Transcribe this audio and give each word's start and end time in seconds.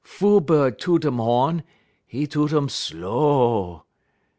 Fool 0.15 0.41
bud 0.41 0.79
toot 0.79 1.05
um 1.05 1.19
ho'n; 1.19 1.61
'e 2.11 2.25
toot 2.25 2.51
um 2.53 2.69
slow. 2.69 3.83